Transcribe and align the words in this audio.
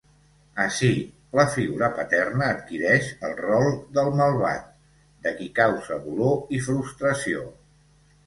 Ací, 0.61 0.87
la 1.39 1.43
figura 1.55 1.89
paterna 1.97 2.47
adquireix 2.53 3.11
el 3.27 3.35
rol 3.43 3.69
del 3.99 4.09
malvat, 4.21 4.65
de 5.27 5.33
qui 5.41 5.49
causa 5.61 5.99
dolor 6.07 6.39
i 6.57 6.63
frustració. 6.69 7.47